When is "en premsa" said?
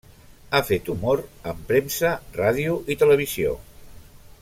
1.53-2.15